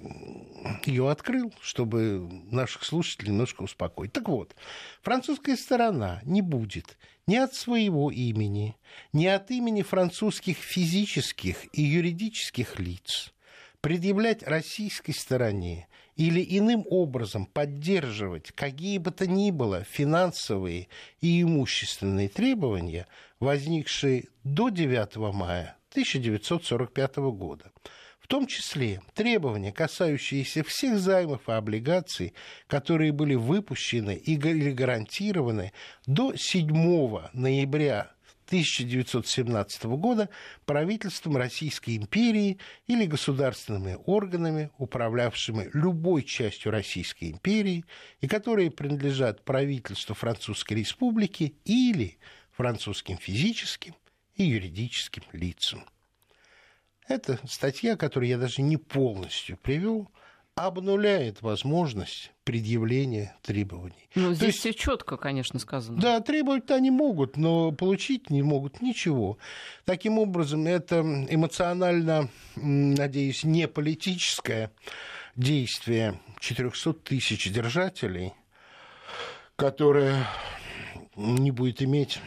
[0.84, 4.12] ее открыл, чтобы наших слушателей немножко успокоить.
[4.12, 4.54] Так вот,
[5.02, 8.76] французская сторона не будет ни от своего имени,
[9.12, 13.32] ни от имени французских физических и юридических лиц
[13.80, 20.88] предъявлять российской стороне или иным образом поддерживать какие бы то ни было финансовые
[21.20, 23.06] и имущественные требования,
[23.38, 27.72] возникшие до 9 мая 1945 года,
[28.20, 32.34] в том числе требования, касающиеся всех займов и облигаций,
[32.68, 35.72] которые были выпущены или гарантированы
[36.06, 36.68] до 7
[37.32, 38.12] ноября
[38.50, 40.28] 1917 года
[40.64, 47.84] правительством Российской империи или государственными органами, управлявшими любой частью Российской империи
[48.20, 52.18] и которые принадлежат правительству Французской Республики или
[52.50, 53.94] французским физическим
[54.40, 55.84] и юридическим лицам.
[57.06, 60.10] Это статья, которую я даже не полностью привел,
[60.54, 64.08] обнуляет возможность предъявления требований.
[64.14, 66.00] Ну, здесь есть, все четко, конечно, сказано.
[66.00, 69.36] Да, требовать они могут, но получить не могут ничего.
[69.84, 74.70] Таким образом, это эмоционально, надеюсь, не политическое
[75.36, 78.32] действие 400 тысяч держателей,
[79.56, 80.26] которое
[81.14, 82.20] не будет иметь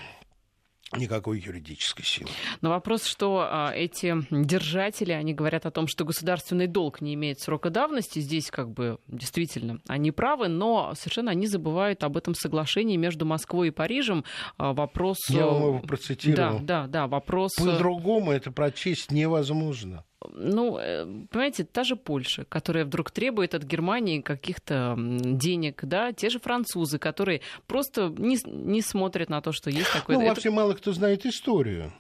[0.98, 2.30] никакой юридической силы.
[2.62, 7.40] Но вопрос, что а, эти держатели, они говорят о том, что государственный долг не имеет
[7.40, 12.98] срока давности, здесь как бы действительно они правы, но совершенно они забывают об этом соглашении
[12.98, 14.24] между Москвой и Парижем.
[14.58, 15.18] А, вопрос...
[15.30, 16.60] Я вам его процитировал.
[16.60, 17.54] Да, да, да, вопрос...
[17.58, 24.22] По-другому это прочесть невозможно ну, э, понимаете, та же Польша, которая вдруг требует от Германии
[24.22, 29.92] каких-то денег, да, те же французы, которые просто не, не смотрят на то, что есть
[29.92, 30.18] такое.
[30.18, 30.30] Ну, это...
[30.30, 31.94] вообще мало кто знает историю.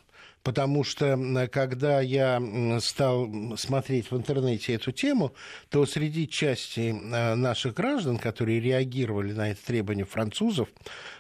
[0.43, 2.41] Потому что, когда я
[2.81, 5.33] стал смотреть в интернете эту тему,
[5.69, 10.67] то среди части э, наших граждан, которые реагировали на это требование французов,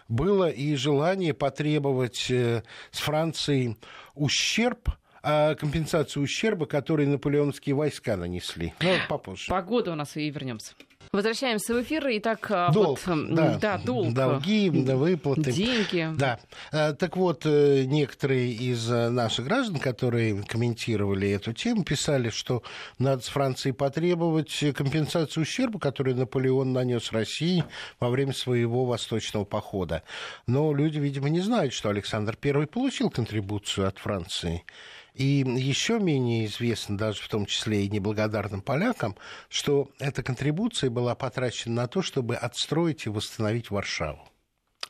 [0.09, 3.77] было и желание потребовать э, с Францией
[4.13, 4.91] ущерб а
[5.23, 8.73] компенсацию ущерба, который наполеоновские войска нанесли.
[8.81, 9.49] Ну, попозже.
[9.49, 10.73] Погода у нас и вернемся.
[11.13, 12.05] Возвращаемся в эфир.
[12.09, 14.13] Итак, а, долг, вот, да, да, долг.
[14.13, 15.51] Долги, выплаты.
[15.51, 16.09] Деньги.
[16.17, 16.39] Да.
[16.71, 22.63] А, так вот, э, некоторые из э, наших граждан, которые комментировали эту тему, писали, что
[22.97, 27.63] надо с Франции потребовать компенсацию ущерба, который Наполеон нанес России
[27.99, 30.01] во время своего восточного похода.
[30.47, 34.63] Но люди, видимо, не знают, что Александр I получил контрибуцию от Франции.
[35.13, 39.15] И еще менее известно, даже в том числе и неблагодарным полякам,
[39.47, 44.27] что эта контрибуция была потрачена на то, чтобы отстроить и восстановить Варшаву.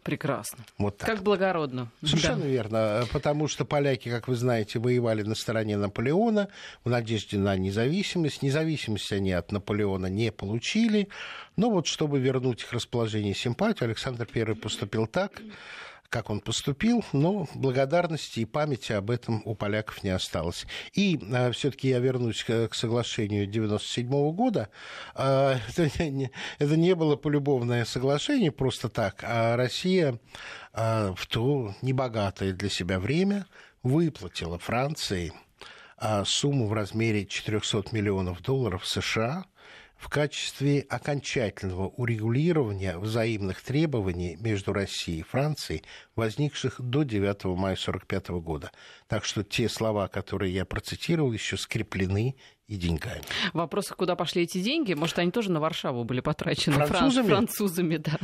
[0.03, 0.65] Прекрасно.
[0.77, 1.09] Вот так.
[1.09, 1.89] Как благородно.
[2.03, 2.47] Совершенно да.
[2.47, 3.05] верно.
[3.13, 6.49] Потому что поляки, как вы знаете, воевали на стороне Наполеона
[6.83, 8.41] в надежде на независимость.
[8.41, 11.07] Независимость они от Наполеона не получили.
[11.55, 15.41] Но вот чтобы вернуть их расположение симпатию, Александр I поступил так,
[16.13, 20.67] как он поступил, но благодарности и памяти об этом у поляков не осталось.
[20.93, 24.69] И э, все-таки я вернусь к, к соглашению 1997 года.
[25.15, 30.19] Э, это, не, это не было полюбовное соглашение просто так, а Россия
[30.73, 33.47] э, в то небогатое для себя время
[33.82, 35.34] выплатила Франции
[36.26, 39.45] сумму в размере 400 миллионов долларов США–
[40.04, 45.84] в качестве окончательного урегулирования взаимных требований между Россией и Францией,
[46.18, 48.72] возникших до 9 мая 1945 года.
[49.08, 52.36] Так что те слова, которые я процитировал, еще скреплены
[52.68, 53.24] и деньгами.
[53.54, 54.94] Вопрос, куда пошли эти деньги?
[54.94, 56.86] Может, они тоже на Варшаву были потрачены?
[56.86, 57.28] Французами?
[57.28, 58.20] Французами, да.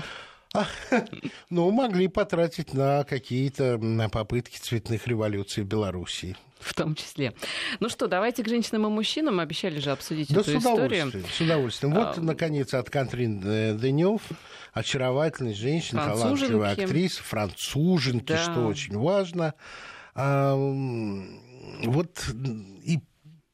[1.49, 6.35] Ну, могли потратить на какие-то на попытки цветных революций в Белоруссии.
[6.59, 7.33] В том числе.
[7.79, 9.39] Ну что, давайте к женщинам и мужчинам.
[9.39, 11.11] Обещали же обсудить да, эту с историю.
[11.31, 11.93] С удовольствием.
[11.93, 12.21] Вот, а...
[12.21, 14.21] наконец, от Катрин э, Денев,
[14.73, 18.43] очаровательной женщины, талантливой актрисы, француженки, да.
[18.43, 19.53] что очень важно.
[20.15, 20.53] А,
[21.85, 22.25] вот
[22.83, 22.99] и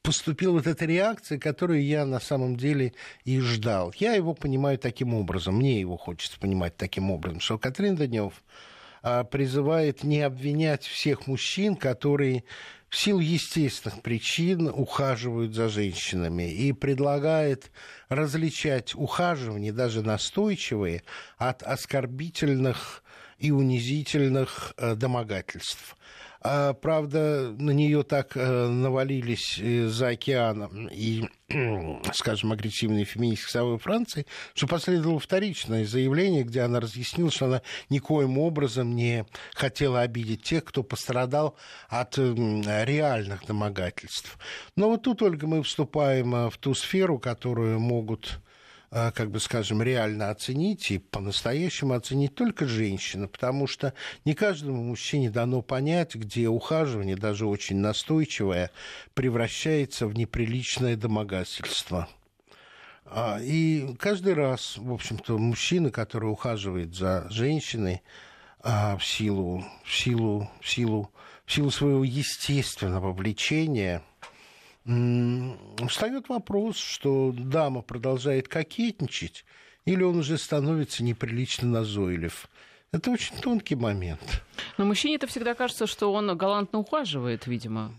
[0.05, 3.93] поступила вот эта реакция, которую я на самом деле и ждал.
[3.97, 8.43] Я его понимаю таким образом, мне его хочется понимать таким образом, что Катрин Данев
[9.01, 12.43] а, призывает не обвинять всех мужчин, которые
[12.89, 17.71] в силу естественных причин ухаживают за женщинами и предлагает
[18.07, 21.03] различать ухаживание, даже настойчивые,
[21.37, 23.03] от оскорбительных
[23.37, 25.97] и унизительных э, домогательств.
[26.47, 31.23] А, правда, на нее так э, навалились э, за океаном и,
[32.13, 38.37] скажем, агрессивные феминистки самой Франции, что последовало вторичное заявление, где она разъяснила, что она никоим
[38.37, 39.25] образом не
[39.55, 41.57] хотела обидеть тех, кто пострадал
[41.89, 44.37] от реальных домогательств.
[44.75, 48.39] Но вот тут, Ольга, мы вступаем э, в ту сферу, которую могут
[48.95, 53.93] как бы скажем, реально оценить и по-настоящему оценить только женщина, потому что
[54.23, 58.71] не каждому мужчине дано понять, где ухаживание, даже очень настойчивое,
[59.13, 62.07] превращается в неприличное домогательство.
[63.05, 68.01] А, и каждый раз, в общем-то, мужчина, который ухаживает за женщиной
[68.63, 71.11] в силу, в силу, в силу,
[71.45, 74.01] в силу своего естественного влечения–
[74.85, 79.45] встает вопрос, что дама продолжает кокетничать,
[79.85, 82.47] или он уже становится неприлично назойлив.
[82.91, 84.43] Это очень тонкий момент.
[84.77, 87.93] Но мужчине это всегда кажется, что он галантно ухаживает, видимо.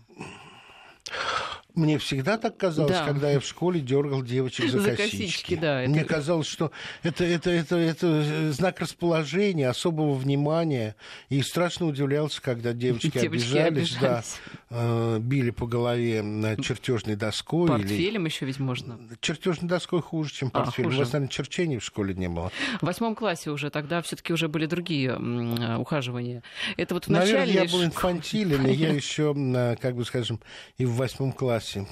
[1.75, 3.05] Мне всегда так казалось, да.
[3.05, 5.17] когда я в школе дергал девочек за, за косички.
[5.17, 5.91] косички да, это...
[5.91, 6.71] Мне казалось, что
[7.03, 10.95] это, это, это, это знак расположения, особого внимания.
[11.29, 13.99] И страшно удивлялся, когда девочки, девочки обижались, обижались.
[14.01, 14.23] Да,
[14.69, 16.21] э, били по голове
[16.61, 17.67] чертежной доской.
[17.67, 18.29] Портфелем или...
[18.29, 18.99] еще ведь можно.
[19.19, 20.89] Чертежной доской хуже, чем портфелем.
[20.89, 20.97] А, хуже.
[20.97, 22.51] У вас, наверное, черчений в школе не было.
[22.81, 26.43] В восьмом классе уже, тогда все-таки уже были другие э, ухаживания.
[26.77, 27.39] Это вот в начале...
[27.39, 30.39] Наверное, я был инфантилен, и я еще, э, как бы скажем,
[30.77, 31.87] и в восьмом классе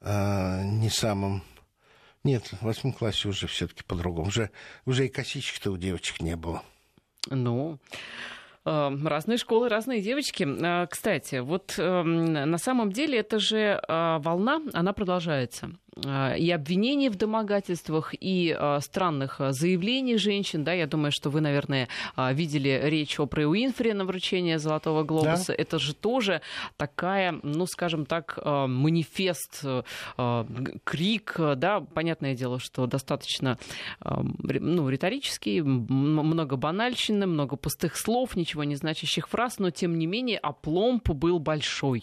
[0.00, 1.42] а, не самым...
[2.22, 4.28] Нет, в восьмом классе уже все-таки по-другому.
[4.28, 4.50] Уже,
[4.84, 6.62] уже и косичек-то у девочек не было.
[7.28, 7.78] Ну,
[8.64, 10.46] разные школы, разные девочки.
[10.46, 15.70] Э, кстати, вот эм, на самом деле это же э, волна, она продолжается.
[16.04, 20.62] Э, и обвинений в домогательствах, и странных заявлений женщин.
[20.62, 25.48] Да, я думаю, что вы, наверное, видели речь о Прэ Уинфри на вручение Золотого Глобуса.
[25.48, 25.54] Да.
[25.54, 26.42] Это же тоже
[26.76, 29.64] такая, ну, скажем так, манифест,
[30.84, 31.36] крик.
[31.56, 33.58] Да, понятное дело, что достаточно
[34.04, 40.06] ну, риторический, много банальщины, много пустых слов, ничего ничего не значащих фраз, но тем не
[40.06, 42.02] менее опломб был большой.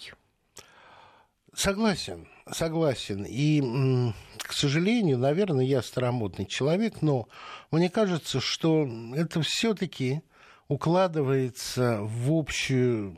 [1.58, 3.26] Согласен, согласен.
[3.28, 7.28] И, к сожалению, наверное, я старомодный человек, но
[7.72, 10.22] мне кажется, что это все-таки
[10.68, 13.18] укладывается в общую,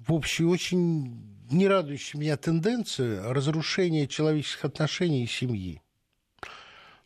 [0.00, 1.66] в общую очень не
[2.18, 5.82] меня тенденцию разрушения человеческих отношений и семьи.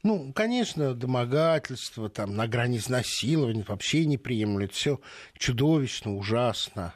[0.02, 4.72] Ну, конечно, домогательство, там, на грани изнасилования вообще не приемлют.
[4.72, 5.00] Все
[5.36, 6.94] чудовищно, ужасно.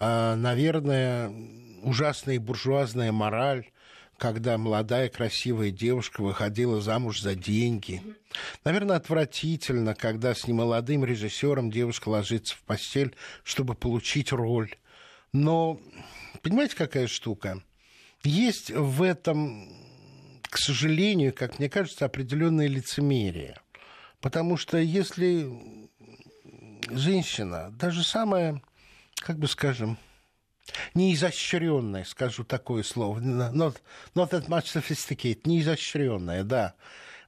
[0.00, 1.32] А, наверное,
[1.82, 3.70] ужасная буржуазная мораль,
[4.16, 8.02] когда молодая красивая девушка выходила замуж за деньги.
[8.64, 14.74] Наверное, отвратительно, когда с немолодым режиссером девушка ложится в постель, чтобы получить роль.
[15.32, 15.80] Но,
[16.42, 17.62] понимаете, какая штука?
[18.24, 19.68] Есть в этом
[20.50, 23.56] к сожалению, как мне кажется, определенное лицемерие.
[24.20, 25.48] Потому что если
[26.90, 28.60] женщина, даже самая,
[29.20, 29.98] как бы скажем,
[30.94, 33.80] неизощренная, скажу такое слово, not,
[34.14, 36.74] not that much sophisticated, неизощренная, да,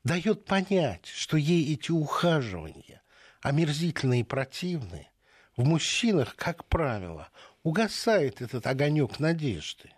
[0.04, 3.02] дает понять, что ей эти ухаживания
[3.42, 5.10] омерзительные и противные,
[5.56, 7.28] в мужчинах, как правило,
[7.62, 9.90] угасает этот огонек надежды.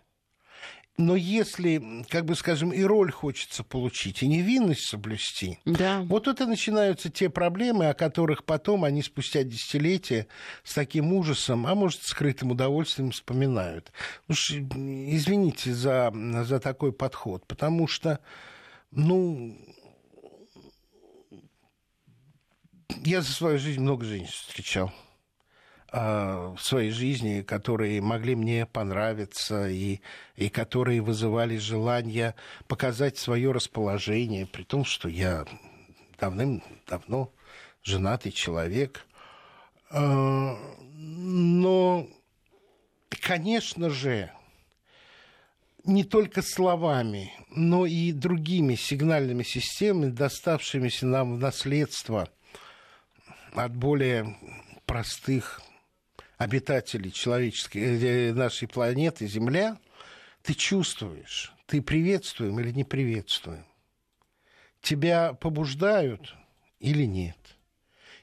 [0.97, 6.01] Но если, как бы скажем, и роль хочется получить, и невинность соблюсти, да.
[6.03, 10.27] вот это начинаются те проблемы, о которых потом они спустя десятилетия
[10.63, 13.91] с таким ужасом, а может, скрытым удовольствием вспоминают.
[14.29, 16.13] Уж извините за,
[16.45, 18.21] за такой подход, потому что,
[18.91, 19.57] ну,
[23.03, 24.93] я за свою жизнь много женщин встречал.
[25.97, 30.01] А, в своей жизни, которые могли мне понравиться и,
[30.35, 32.35] и которые вызывали желание
[32.67, 35.45] показать свое расположение, при том, что я
[36.19, 37.31] давным-давно
[37.81, 39.05] женатый человек.
[39.89, 40.57] А,
[40.97, 42.09] но,
[43.21, 44.33] конечно же,
[45.85, 52.27] не только словами, но и другими сигнальными системами, доставшимися нам в наследство
[53.53, 54.35] от более
[54.85, 55.61] простых
[56.37, 59.77] обитателей человеческой, э, нашей планеты Земля,
[60.41, 63.65] ты чувствуешь, ты приветствуем или не приветствуем.
[64.81, 66.35] Тебя побуждают
[66.79, 67.37] или нет.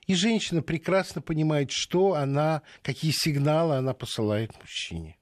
[0.07, 5.17] И женщина прекрасно понимает, что она, какие сигналы она посылает мужчине.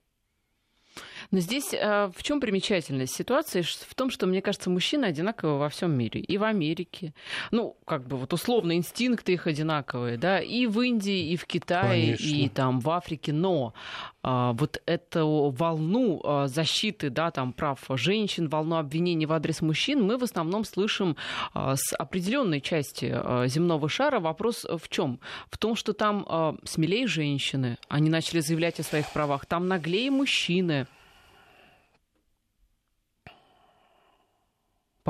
[1.31, 3.63] Но здесь э, в чем примечательность ситуации?
[3.63, 6.21] В том, что, мне кажется, мужчины одинаковые во всем мире.
[6.21, 7.15] И в Америке.
[7.51, 12.17] Ну, как бы вот условно инстинкты их одинаковые, да, и в Индии, и в Китае,
[12.17, 12.37] Конечно.
[12.37, 13.33] и там в Африке.
[13.33, 13.75] Но
[14.23, 20.03] а, вот эту волну а, защиты, да, там прав женщин, волну обвинений в адрес мужчин
[20.03, 21.17] мы в основном слышим
[21.55, 24.19] а, с определенной части а, земного шара.
[24.21, 25.21] Вопрос в чем?
[25.49, 30.11] В том, что там а, смелее женщины, они начали заявлять о своих правах, там наглее
[30.11, 30.87] мужчины.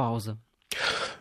[0.00, 0.38] Пауза.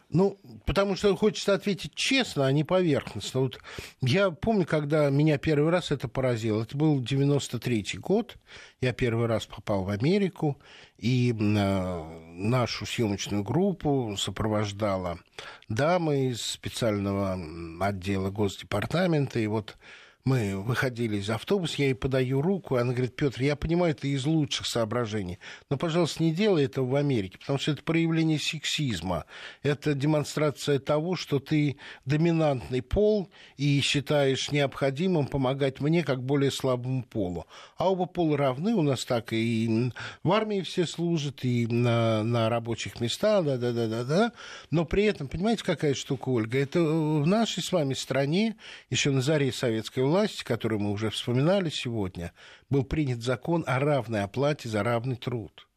[0.09, 3.41] Ну, потому что хочется ответить честно, а не поверхностно.
[3.41, 3.59] Вот
[3.99, 6.63] я помню, когда меня первый раз это поразило.
[6.63, 8.37] Это был 93-й год.
[8.79, 10.57] Я первый раз попал в Америку,
[10.97, 12.03] и э,
[12.37, 15.19] нашу съемочную группу сопровождала
[15.67, 17.37] дама из специального
[17.81, 19.39] отдела Госдепартамента.
[19.39, 19.77] И вот
[20.25, 24.25] мы выходили из автобуса, я ей подаю руку, она говорит, Петр, я понимаю, это из
[24.25, 25.39] лучших соображений,
[25.69, 29.25] но, пожалуйста, не делай этого в Америке, потому что это проявление сексизма,
[29.63, 37.03] это демонстрация того, что ты доминантный пол и считаешь необходимым помогать мне как более слабому
[37.03, 37.45] полу.
[37.77, 39.91] А оба пола равны, у нас так и
[40.23, 44.33] в армии все служат, и на, на рабочих местах, да-да-да-да-да,
[44.69, 48.57] но при этом, понимаете, какая штука, Ольга, это в нашей с вами стране,
[48.89, 52.33] еще на заре советской власти, которую мы уже вспоминали сегодня,
[52.69, 55.67] был принят закон о равной оплате за равный труд.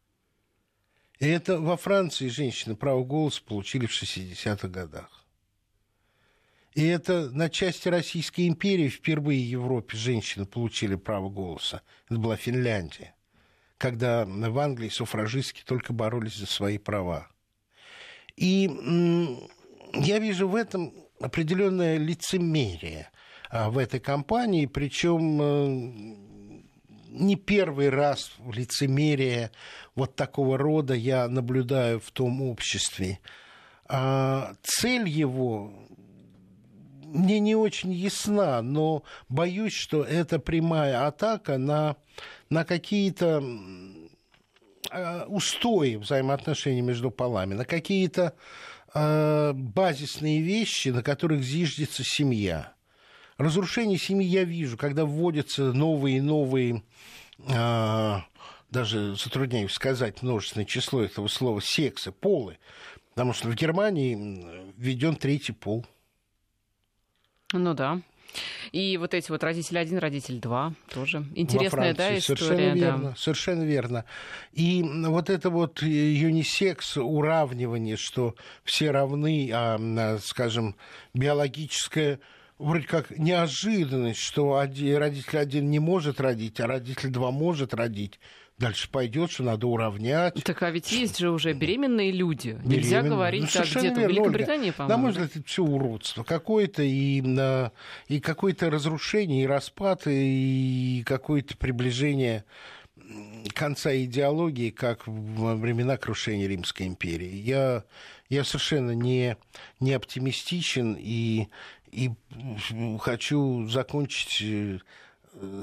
[1.19, 5.25] И это во Франции женщины право голоса получили в 60-х годах.
[6.73, 11.81] И это на части Российской империи впервые в Европе женщины получили право голоса.
[12.09, 13.13] Это была Финляндия,
[13.77, 17.29] когда в Англии суфражистки только боролись за свои права.
[18.35, 18.63] И
[19.93, 23.11] я вижу в этом определенное лицемерие–
[23.53, 26.15] в этой кампании, причем э,
[27.09, 29.51] не первый раз лицемерие
[29.93, 33.19] вот такого рода я наблюдаю в том обществе.
[33.87, 35.71] А цель его
[37.03, 41.95] мне не очень ясна, но боюсь, что это прямая атака на,
[42.49, 43.43] на какие-то
[44.89, 48.33] а, устои взаимоотношений между полами, на какие-то
[48.95, 52.73] базисные вещи, на которых зиждется семья.
[53.37, 56.83] Разрушение семьи я вижу, когда вводятся новые и новые,
[57.49, 58.25] а,
[58.69, 62.57] даже затрудняюсь сказать множественное число этого слова, сексы, полы.
[63.09, 65.85] Потому что в Германии введен третий пол.
[67.51, 68.01] Ну да.
[68.71, 71.23] И вот эти вот родители один, родитель два тоже.
[71.35, 72.39] Интересная, да, история.
[72.39, 73.15] Совершенно верно, да.
[73.15, 74.05] совершенно верно.
[74.53, 80.75] И вот это вот юнисекс, уравнивание, что все равны, а, скажем,
[81.13, 82.19] биологическое
[82.63, 88.19] вроде как неожиданность, что родитель один не может родить, а родитель два может родить.
[88.59, 90.35] Дальше пойдет, что надо уравнять.
[90.43, 92.49] Так а ведь есть же уже беременные люди.
[92.49, 92.77] Беременные.
[92.77, 94.89] Нельзя говорить ну, так где-то верно, в Великобритании, по-моему.
[94.89, 96.23] На мой взгляд, это все уродство.
[96.23, 97.23] Какое-то и,
[98.07, 102.45] и какое-то разрушение, и распад, и какое-то приближение
[103.53, 107.35] конца идеологии, как во времена крушения Римской империи.
[107.35, 107.83] Я,
[108.29, 109.35] я совершенно не,
[109.79, 111.47] не оптимистичен и,
[111.93, 112.11] и
[112.99, 114.79] хочу закончить э,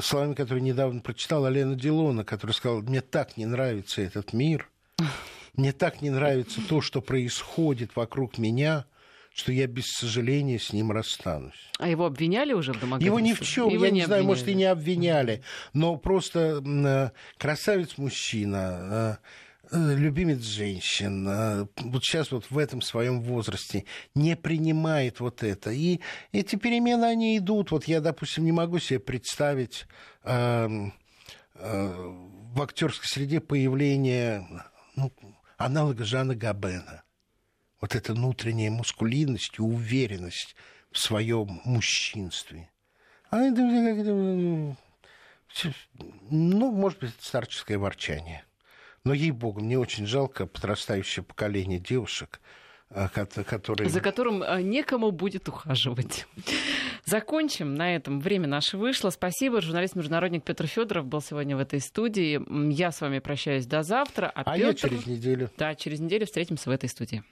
[0.00, 4.68] словами, которые недавно прочитал Алена Делона, который сказал, мне так не нравится этот мир,
[5.54, 8.86] мне так не нравится то, что происходит вокруг меня,
[9.34, 11.70] что я без сожаления с ним расстанусь.
[11.78, 13.06] А его обвиняли уже в домогательстве?
[13.06, 17.10] Его ни в чем, я не, не знаю, может, и не обвиняли, но просто э,
[17.38, 19.26] красавец-мужчина, э,
[19.72, 25.70] любимец женщин, э, вот сейчас вот в этом своем возрасте не принимает вот это.
[25.70, 26.00] И
[26.32, 27.70] эти перемены, они идут.
[27.70, 29.86] Вот я, допустим, не могу себе представить
[30.24, 30.68] э,
[31.54, 32.14] э,
[32.54, 34.46] в актерской среде появление
[34.96, 35.12] ну,
[35.56, 37.04] аналога Жана Габена
[37.80, 40.54] вот эта внутренняя мускулинность и уверенность
[40.90, 42.70] в своем мужчинстве.
[43.30, 43.62] А это,
[46.30, 48.44] ну, может быть, старческое ворчание.
[49.04, 52.40] Но, ей-богу, мне очень жалко подрастающее поколение девушек,
[52.90, 53.88] а, которые...
[53.88, 56.26] За которым а, некому будет ухаживать.
[57.06, 57.74] Закончим.
[57.74, 59.10] На этом время наше вышло.
[59.10, 59.60] Спасибо.
[59.60, 62.40] Журналист-международник Петр Федоров был сегодня в этой студии.
[62.72, 64.30] Я с вами прощаюсь до завтра.
[64.34, 64.66] А, а Петр...
[64.66, 65.50] я через неделю.
[65.56, 67.24] Да, через неделю встретимся в этой студии.